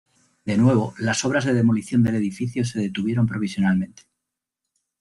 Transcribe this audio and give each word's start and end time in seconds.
De 0.45 0.57
nuevo, 0.57 0.95
las 0.97 1.23
obras 1.25 1.45
de 1.45 1.53
demolición 1.53 2.01
del 2.01 2.15
edificio 2.15 2.65
se 2.65 2.79
detuvieron 2.79 3.27
provisionalmente. 3.27 4.01